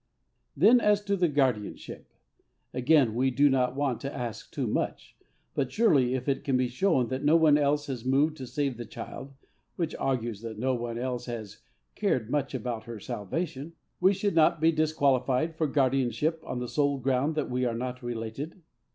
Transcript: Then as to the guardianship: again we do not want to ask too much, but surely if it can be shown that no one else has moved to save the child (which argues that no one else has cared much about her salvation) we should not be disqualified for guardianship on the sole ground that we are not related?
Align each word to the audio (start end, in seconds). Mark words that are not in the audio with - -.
Then 0.57 0.79
as 0.79 1.03
to 1.03 1.15
the 1.15 1.27
guardianship: 1.27 2.07
again 2.73 3.13
we 3.13 3.29
do 3.29 3.51
not 3.51 3.75
want 3.75 4.01
to 4.01 4.11
ask 4.11 4.51
too 4.51 4.65
much, 4.65 5.15
but 5.53 5.71
surely 5.71 6.15
if 6.15 6.27
it 6.27 6.43
can 6.43 6.57
be 6.57 6.67
shown 6.69 7.09
that 7.09 7.23
no 7.23 7.35
one 7.35 7.55
else 7.55 7.85
has 7.85 8.03
moved 8.03 8.35
to 8.37 8.47
save 8.47 8.77
the 8.77 8.85
child 8.85 9.33
(which 9.75 9.93
argues 9.97 10.41
that 10.41 10.57
no 10.57 10.73
one 10.73 10.97
else 10.97 11.27
has 11.27 11.59
cared 11.93 12.31
much 12.31 12.55
about 12.55 12.85
her 12.85 12.99
salvation) 12.99 13.73
we 13.99 14.11
should 14.11 14.33
not 14.33 14.59
be 14.59 14.71
disqualified 14.71 15.55
for 15.55 15.67
guardianship 15.67 16.41
on 16.47 16.57
the 16.57 16.67
sole 16.67 16.97
ground 16.97 17.35
that 17.35 17.51
we 17.51 17.63
are 17.63 17.75
not 17.75 18.01
related? 18.01 18.59